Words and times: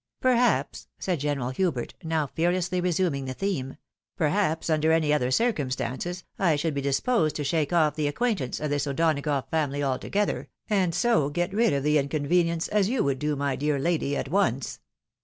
"Perhaps," 0.19 0.87
said 0.97 1.19
General 1.19 1.51
Htibert, 1.51 1.91
now 2.03 2.25
fearlessly 2.25 2.81
resuming 2.81 3.25
the 3.25 3.35
theme, 3.35 3.77
—"perhaps, 4.17 4.67
under 4.67 4.91
any 4.91 5.13
other 5.13 5.29
circumstances, 5.29 6.23
I 6.39 6.55
shoijld 6.57 6.73
be 6.73 6.81
disposed 6.81 7.35
to 7.35 7.43
shake 7.43 7.71
off 7.71 7.95
the 7.95 8.07
acquaintance 8.07 8.59
of 8.59 8.71
this 8.71 8.87
O'Donagough 8.87 9.51
family 9.51 9.83
altogether, 9.83 10.49
and 10.71 10.95
so 10.95 11.29
get 11.29 11.53
rid 11.53 11.71
of 11.71 11.83
the 11.83 11.99
inconvenience 11.99 12.67
as 12.67 12.89
you 12.89 13.03
would 13.03 13.19
do, 13.19 13.35
my 13.35 13.55
dear 13.55 13.77
lady, 13.77 14.17
at 14.17 14.29
once. 14.29 14.79